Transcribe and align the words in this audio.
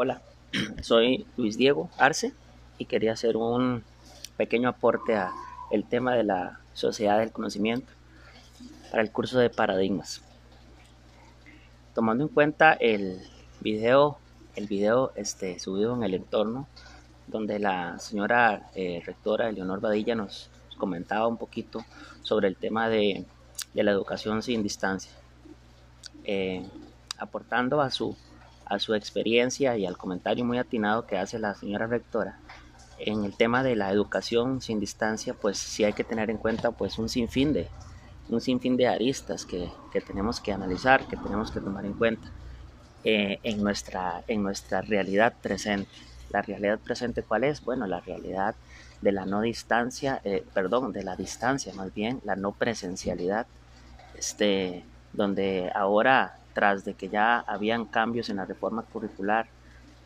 Hola, 0.00 0.22
soy 0.80 1.26
Luis 1.36 1.58
Diego 1.58 1.90
Arce 1.98 2.32
y 2.78 2.84
quería 2.84 3.14
hacer 3.14 3.36
un 3.36 3.82
pequeño 4.36 4.68
aporte 4.68 5.16
a 5.16 5.32
el 5.72 5.82
tema 5.82 6.14
de 6.14 6.22
la 6.22 6.60
sociedad 6.72 7.18
del 7.18 7.32
conocimiento 7.32 7.92
para 8.92 9.02
el 9.02 9.10
curso 9.10 9.40
de 9.40 9.50
paradigmas. 9.50 10.22
Tomando 11.96 12.22
en 12.22 12.28
cuenta 12.28 12.74
el 12.74 13.20
video, 13.58 14.18
el 14.54 14.68
video 14.68 15.10
este, 15.16 15.58
subido 15.58 15.96
en 15.96 16.04
el 16.04 16.14
entorno 16.14 16.68
donde 17.26 17.58
la 17.58 17.98
señora 17.98 18.70
eh, 18.76 19.02
rectora 19.04 19.50
Leonor 19.50 19.80
Badilla 19.80 20.14
nos 20.14 20.48
comentaba 20.76 21.26
un 21.26 21.38
poquito 21.38 21.84
sobre 22.22 22.46
el 22.46 22.54
tema 22.54 22.88
de, 22.88 23.24
la 23.74 23.90
educación 23.90 24.44
sin 24.44 24.62
distancia, 24.62 25.10
eh, 26.22 26.64
aportando 27.18 27.80
a 27.80 27.90
su 27.90 28.16
a 28.68 28.78
su 28.78 28.94
experiencia 28.94 29.76
y 29.76 29.86
al 29.86 29.96
comentario 29.96 30.44
muy 30.44 30.58
atinado 30.58 31.06
que 31.06 31.18
hace 31.18 31.38
la 31.38 31.54
señora 31.54 31.86
rectora 31.86 32.38
en 32.98 33.24
el 33.24 33.36
tema 33.36 33.62
de 33.62 33.76
la 33.76 33.90
educación 33.90 34.60
sin 34.60 34.80
distancia, 34.80 35.34
pues 35.34 35.58
sí 35.58 35.84
hay 35.84 35.92
que 35.92 36.04
tener 36.04 36.30
en 36.30 36.36
cuenta 36.36 36.72
pues 36.72 36.98
un 36.98 37.08
sinfín 37.08 37.52
de, 37.52 37.68
un 38.28 38.40
sinfín 38.40 38.76
de 38.76 38.88
aristas 38.88 39.44
que, 39.44 39.70
tenemos 40.06 40.40
que 40.40 40.52
analizar, 40.52 41.06
que 41.06 41.16
tenemos 41.16 41.50
que 41.50 41.60
tomar 41.60 41.84
en 41.84 41.94
cuenta 41.94 42.28
eh, 43.04 43.38
en, 43.42 43.62
nuestra, 43.62 44.22
en 44.26 44.42
nuestra 44.42 44.80
realidad 44.82 45.34
presente. 45.40 45.90
La 46.30 46.42
realidad 46.42 46.78
presente, 46.78 47.22
¿cuál 47.22 47.44
es? 47.44 47.64
Bueno, 47.64 47.86
la 47.86 48.00
realidad 48.00 48.54
de 49.00 49.12
la 49.12 49.24
no 49.24 49.40
distancia, 49.40 50.20
eh, 50.24 50.44
perdón, 50.52 50.92
de 50.92 51.02
la 51.02 51.16
distancia 51.16 51.72
más 51.74 51.94
bien, 51.94 52.20
la 52.24 52.36
no 52.36 52.52
presencialidad, 52.52 53.46
este, 54.16 54.84
donde 55.12 55.70
ahora 55.74 56.38
tras 56.58 56.84
de 56.84 56.94
que 56.94 57.08
ya 57.08 57.38
habían 57.46 57.84
cambios 57.84 58.30
en 58.30 58.38
la 58.38 58.44
reforma 58.44 58.82
curricular, 58.82 59.46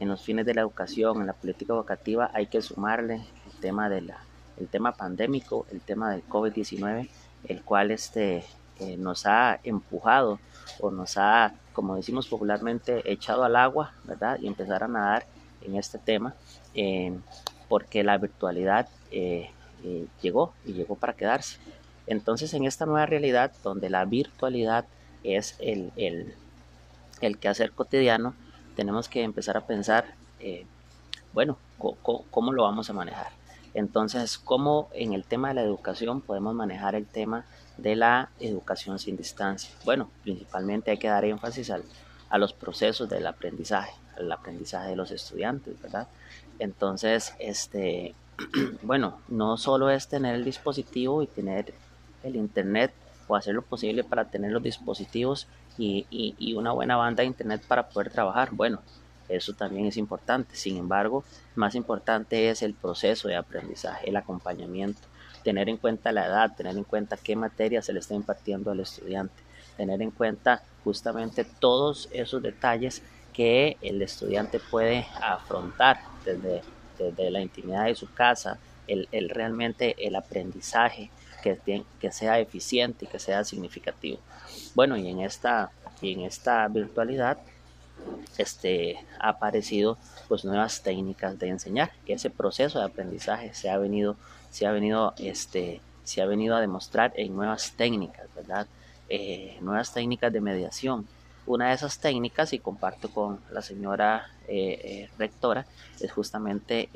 en 0.00 0.08
los 0.08 0.22
fines 0.22 0.46
de 0.46 0.54
la 0.54 0.62
educación, 0.62 1.20
en 1.20 1.26
la 1.26 1.34
política 1.34 1.74
educativa, 1.74 2.30
hay 2.32 2.46
que 2.46 2.62
sumarle 2.62 3.16
el 3.16 3.60
tema, 3.60 3.90
de 3.90 4.00
la, 4.00 4.16
el 4.56 4.66
tema 4.66 4.92
pandémico, 4.92 5.66
el 5.70 5.82
tema 5.82 6.10
del 6.10 6.26
COVID-19, 6.26 7.10
el 7.48 7.62
cual 7.64 7.90
este, 7.90 8.44
eh, 8.80 8.96
nos 8.96 9.26
ha 9.26 9.60
empujado 9.62 10.40
o 10.80 10.90
nos 10.90 11.18
ha, 11.18 11.52
como 11.74 11.96
decimos 11.96 12.28
popularmente, 12.28 13.02
echado 13.12 13.44
al 13.44 13.54
agua, 13.54 13.92
¿verdad? 14.04 14.38
Y 14.40 14.46
empezar 14.46 14.84
a 14.84 14.88
nadar 14.88 15.26
en 15.60 15.76
este 15.76 15.98
tema, 15.98 16.32
eh, 16.72 17.14
porque 17.68 18.02
la 18.02 18.16
virtualidad 18.16 18.88
eh, 19.10 19.50
llegó 20.22 20.54
y 20.64 20.72
llegó 20.72 20.94
para 20.94 21.12
quedarse. 21.12 21.58
Entonces, 22.06 22.54
en 22.54 22.64
esta 22.64 22.86
nueva 22.86 23.04
realidad, 23.04 23.52
donde 23.62 23.90
la 23.90 24.06
virtualidad 24.06 24.86
es 25.24 25.56
el, 25.58 25.92
el, 25.96 26.34
el 27.26 27.38
quehacer 27.38 27.72
cotidiano, 27.72 28.34
tenemos 28.76 29.08
que 29.08 29.22
empezar 29.22 29.56
a 29.56 29.66
pensar, 29.66 30.14
eh, 30.40 30.66
bueno, 31.32 31.58
¿cómo, 31.78 32.52
lo 32.52 32.62
vamos 32.62 32.90
a 32.90 32.92
manejar? 32.92 33.32
Entonces, 33.74 34.38
¿cómo 34.38 34.88
en 34.92 35.12
el 35.12 35.24
tema 35.24 35.48
de 35.48 35.54
la 35.54 35.62
educación 35.62 36.20
podemos 36.20 36.54
manejar 36.54 36.94
el 36.94 37.06
tema 37.06 37.44
de 37.76 37.96
la 37.96 38.30
educación 38.40 38.98
sin 38.98 39.16
distancia? 39.16 39.70
Bueno, 39.84 40.10
principalmente 40.22 40.90
hay 40.90 40.98
que 40.98 41.08
dar 41.08 41.24
énfasis 41.24 41.70
al, 41.70 41.84
a 42.30 42.38
los 42.38 42.52
procesos 42.52 43.08
del 43.08 43.26
aprendizaje, 43.26 43.92
al 44.16 44.30
aprendizaje 44.30 44.90
de 44.90 44.96
los 44.96 45.10
estudiantes, 45.10 45.80
¿verdad? 45.80 46.08
Entonces, 46.58 47.34
este, 47.38 48.14
bueno, 48.82 49.18
no 49.28 49.56
solo 49.56 49.90
es 49.90 50.08
tener 50.08 50.34
el 50.34 50.44
dispositivo 50.44 51.22
y 51.22 51.26
tener 51.26 51.74
el 52.22 52.36
internet 52.36 52.92
o 53.28 53.36
hacer 53.36 53.54
lo 53.54 53.62
posible 53.62 54.02
para 54.02 54.24
tener 54.24 54.50
los 54.50 54.62
dispositivos 54.62 55.46
y, 55.76 56.06
y, 56.10 56.54
una 56.54 56.72
buena 56.72 56.96
banda 56.96 57.20
de 57.20 57.28
internet 57.28 57.62
para 57.68 57.88
poder 57.88 58.10
trabajar. 58.10 58.48
Bueno, 58.50 58.80
eso 59.28 59.52
también 59.52 59.86
es 59.86 59.96
importante. 59.96 60.56
Sin 60.56 60.76
embargo, 60.76 61.22
más 61.54 61.74
importante 61.74 62.50
es 62.50 62.62
el 62.62 62.74
proceso 62.74 63.28
de 63.28 63.36
aprendizaje, 63.36 64.08
el 64.08 64.16
acompañamiento, 64.16 65.02
tener 65.44 65.68
en 65.68 65.76
cuenta 65.76 66.10
la 66.10 66.26
edad, 66.26 66.56
tener 66.56 66.76
en 66.76 66.84
cuenta 66.84 67.16
qué 67.16 67.36
materia 67.36 67.82
se 67.82 67.92
le 67.92 68.00
está 68.00 68.14
impartiendo 68.14 68.70
al 68.70 68.80
estudiante, 68.80 69.40
tener 69.76 70.02
en 70.02 70.10
cuenta 70.10 70.62
justamente 70.82 71.44
todos 71.44 72.08
esos 72.12 72.42
detalles 72.42 73.02
que 73.32 73.76
el 73.82 74.02
estudiante 74.02 74.58
puede 74.58 75.06
afrontar 75.22 76.00
desde, 76.24 76.62
desde 76.98 77.30
la 77.30 77.40
intimidad 77.40 77.84
de 77.84 77.94
su 77.94 78.12
casa, 78.12 78.58
el, 78.88 79.28
realmente 79.28 79.94
el 79.98 80.16
aprendizaje 80.16 81.10
que, 81.42 82.10
sea 82.10 82.40
eficiente 82.40 83.04
y 83.04 83.08
que 83.08 83.18
sea 83.18 83.44
significativo. 83.44 84.18
Bueno, 84.74 84.96
y 84.96 85.08
en 85.08 85.20
esta, 85.20 85.70
en 86.02 86.22
esta 86.22 86.66
virtualidad 86.68 87.38
este, 88.36 88.98
ha 89.18 89.30
aparecido 89.30 89.98
pues 90.28 90.44
nuevas 90.44 90.82
técnicas 90.82 91.38
de 91.38 91.48
enseñar, 91.48 91.90
que 92.04 92.14
ese 92.14 92.30
proceso 92.30 92.78
de 92.78 92.84
aprendizaje 92.84 93.54
se 93.54 93.70
ha 93.70 93.78
venido, 93.78 94.16
se 94.50 94.66
ha 94.66 94.72
venido, 94.72 95.14
este, 95.18 95.80
se 96.04 96.22
ha 96.22 96.26
venido 96.26 96.54
a 96.54 96.60
demostrar 96.60 97.12
en 97.16 97.34
nuevas 97.34 97.72
técnicas, 97.76 98.26
¿verdad? 98.34 98.66
Eh, 99.08 99.56
nuevas 99.62 99.92
técnicas 99.92 100.32
de 100.32 100.40
mediación. 100.40 101.06
Una 101.46 101.68
de 101.68 101.74
esas 101.74 101.98
técnicas, 101.98 102.52
y 102.52 102.58
comparto 102.58 103.10
con 103.10 103.40
la 103.50 103.62
señora 103.62 104.30
eh, 104.48 104.80
eh, 104.84 105.10
rectora, 105.18 105.64
es 105.98 106.12
justamente 106.12 106.90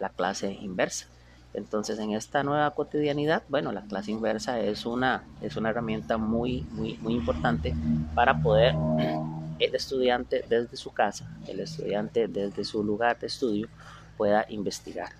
la 0.00 0.10
clase 0.10 0.52
inversa. 0.52 1.06
Entonces, 1.56 1.98
en 1.98 2.12
esta 2.12 2.42
nueva 2.42 2.70
cotidianidad, 2.72 3.42
bueno, 3.48 3.72
la 3.72 3.80
clase 3.82 4.10
inversa 4.10 4.60
es 4.60 4.84
una, 4.84 5.24
es 5.40 5.56
una 5.56 5.70
herramienta 5.70 6.18
muy, 6.18 6.60
muy, 6.70 6.98
muy 6.98 7.14
importante 7.14 7.74
para 8.14 8.40
poder 8.42 8.74
el 9.58 9.74
estudiante 9.74 10.44
desde 10.48 10.76
su 10.76 10.92
casa, 10.92 11.26
el 11.48 11.60
estudiante 11.60 12.28
desde 12.28 12.62
su 12.62 12.84
lugar 12.84 13.18
de 13.18 13.28
estudio, 13.28 13.68
pueda 14.18 14.44
investigar, 14.50 15.12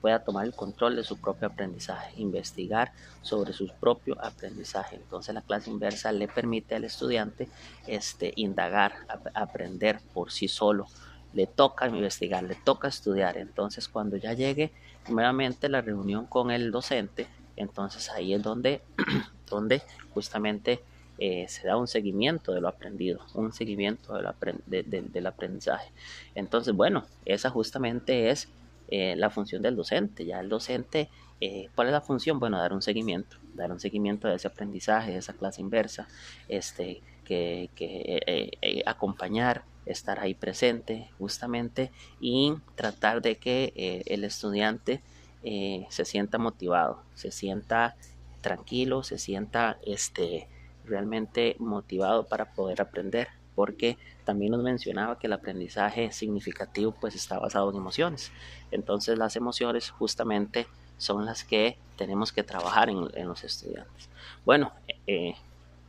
pueda 0.00 0.20
tomar 0.20 0.46
el 0.46 0.54
control 0.54 0.94
de 0.94 1.02
su 1.02 1.16
propio 1.20 1.48
aprendizaje, 1.48 2.12
investigar 2.20 2.92
sobre 3.20 3.52
su 3.52 3.68
propio 3.80 4.16
aprendizaje. 4.24 4.96
Entonces 4.96 5.34
la 5.34 5.42
clase 5.42 5.68
inversa 5.68 6.12
le 6.12 6.28
permite 6.28 6.76
al 6.76 6.84
estudiante 6.84 7.48
este, 7.88 8.32
indagar, 8.36 8.94
aprender 9.34 10.00
por 10.14 10.30
sí 10.30 10.46
solo, 10.46 10.86
le 11.32 11.46
toca 11.46 11.86
investigar, 11.86 12.42
le 12.44 12.54
toca 12.54 12.88
estudiar. 12.88 13.36
Entonces, 13.36 13.88
cuando 13.88 14.16
ya 14.16 14.32
llegue 14.32 14.72
nuevamente 15.08 15.68
la 15.68 15.80
reunión 15.80 16.26
con 16.26 16.50
el 16.50 16.70
docente, 16.70 17.26
entonces 17.56 18.10
ahí 18.10 18.34
es 18.34 18.42
donde, 18.42 18.82
donde 19.48 19.82
justamente 20.14 20.82
eh, 21.18 21.46
se 21.48 21.66
da 21.66 21.76
un 21.76 21.86
seguimiento 21.86 22.52
de 22.52 22.60
lo 22.60 22.68
aprendido, 22.68 23.20
un 23.34 23.52
seguimiento 23.52 24.14
del 24.16 25.26
aprendizaje. 25.26 25.92
Entonces, 26.34 26.74
bueno, 26.74 27.04
esa 27.26 27.50
justamente 27.50 28.30
es 28.30 28.48
eh, 28.88 29.14
la 29.16 29.30
función 29.30 29.62
del 29.62 29.76
docente. 29.76 30.24
Ya 30.24 30.40
el 30.40 30.48
docente, 30.48 31.10
eh, 31.40 31.68
¿cuál 31.74 31.88
es 31.88 31.92
la 31.92 32.00
función? 32.00 32.40
Bueno, 32.40 32.58
dar 32.58 32.72
un 32.72 32.82
seguimiento, 32.82 33.36
dar 33.54 33.70
un 33.70 33.78
seguimiento 33.78 34.28
de 34.28 34.36
ese 34.36 34.48
aprendizaje, 34.48 35.12
de 35.12 35.18
esa 35.18 35.34
clase 35.34 35.60
inversa, 35.60 36.08
este, 36.48 37.02
que, 37.30 37.70
que 37.76 38.82
acompañar, 38.86 39.62
estar 39.86 40.20
ahí 40.20 40.34
presente 40.34 41.10
justamente 41.18 41.90
y 42.20 42.54
tratar 42.74 43.22
de 43.22 43.36
que 43.36 43.72
eh, 43.76 44.02
el 44.06 44.24
estudiante 44.24 45.02
eh, 45.42 45.86
se 45.90 46.04
sienta 46.04 46.38
motivado, 46.38 47.02
se 47.14 47.30
sienta 47.30 47.96
tranquilo, 48.40 49.02
se 49.02 49.18
sienta 49.18 49.78
este, 49.84 50.48
realmente 50.84 51.56
motivado 51.58 52.26
para 52.26 52.52
poder 52.52 52.80
aprender, 52.80 53.28
porque 53.54 53.96
también 54.24 54.52
nos 54.52 54.62
mencionaba 54.62 55.18
que 55.18 55.26
el 55.26 55.32
aprendizaje 55.32 56.12
significativo 56.12 56.94
pues 57.00 57.14
está 57.14 57.38
basado 57.38 57.70
en 57.70 57.76
emociones. 57.76 58.32
Entonces 58.70 59.18
las 59.18 59.36
emociones 59.36 59.90
justamente 59.90 60.66
son 60.98 61.24
las 61.24 61.44
que 61.44 61.78
tenemos 61.96 62.32
que 62.32 62.42
trabajar 62.42 62.90
en, 62.90 63.28
los 63.28 63.44
estudiantes. 63.44 64.08
Bueno, 64.44 64.72
eh, 65.06 65.34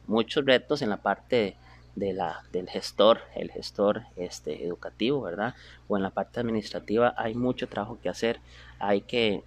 muchos 0.07 0.45
retos 0.45 0.81
en 0.81 0.89
la 0.89 0.97
parte 0.97 1.57
de 1.95 2.13
la, 2.13 2.43
del 2.51 2.69
gestor, 2.69 3.21
el 3.35 3.51
gestor 3.51 4.03
este, 4.15 4.65
educativo, 4.65 5.21
¿verdad? 5.21 5.55
O 5.87 5.97
en 5.97 6.03
la 6.03 6.09
parte 6.09 6.39
administrativa 6.39 7.13
hay 7.17 7.35
mucho 7.35 7.67
trabajo 7.67 7.99
que 8.01 8.09
hacer, 8.09 8.39
hay 8.79 9.01
que 9.01 9.43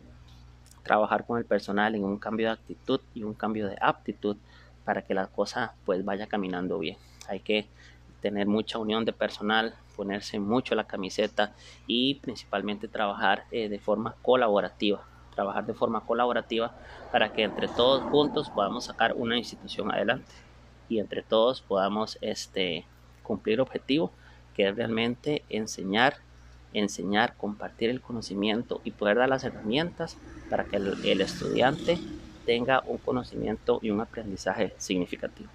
trabajar 0.82 1.26
con 1.26 1.38
el 1.38 1.46
personal 1.46 1.94
en 1.94 2.04
un 2.04 2.18
cambio 2.18 2.48
de 2.48 2.52
actitud 2.52 3.00
y 3.14 3.22
un 3.22 3.34
cambio 3.34 3.66
de 3.68 3.78
aptitud 3.80 4.36
para 4.84 5.02
que 5.02 5.14
la 5.14 5.26
cosa 5.26 5.74
pues 5.84 6.04
vaya 6.04 6.26
caminando 6.26 6.78
bien. 6.78 6.98
Hay 7.28 7.40
que 7.40 7.66
tener 8.20 8.46
mucha 8.46 8.78
unión 8.78 9.04
de 9.04 9.12
personal, 9.12 9.74
ponerse 9.96 10.38
mucho 10.38 10.74
la 10.74 10.86
camiseta 10.86 11.54
y 11.86 12.16
principalmente 12.16 12.88
trabajar 12.88 13.44
eh, 13.50 13.68
de 13.68 13.78
forma 13.78 14.14
colaborativa, 14.22 15.06
trabajar 15.34 15.66
de 15.66 15.74
forma 15.74 16.00
colaborativa 16.00 16.72
para 17.12 17.32
que 17.32 17.42
entre 17.42 17.68
todos 17.68 18.02
juntos 18.10 18.50
podamos 18.50 18.84
sacar 18.84 19.14
una 19.14 19.36
institución 19.36 19.92
adelante 19.92 20.32
y 20.88 20.98
entre 20.98 21.22
todos 21.22 21.62
podamos 21.62 22.18
este, 22.20 22.86
cumplir 23.22 23.60
objetivo 23.60 24.12
que 24.54 24.68
es 24.68 24.76
realmente 24.76 25.42
enseñar, 25.48 26.16
enseñar, 26.72 27.36
compartir 27.36 27.90
el 27.90 28.00
conocimiento 28.00 28.80
y 28.84 28.92
poder 28.92 29.18
dar 29.18 29.28
las 29.28 29.44
herramientas 29.44 30.16
para 30.48 30.64
que 30.64 30.76
el 30.76 31.20
estudiante 31.20 31.98
tenga 32.46 32.82
un 32.86 32.98
conocimiento 32.98 33.80
y 33.82 33.90
un 33.90 34.00
aprendizaje 34.00 34.74
significativo. 34.78 35.50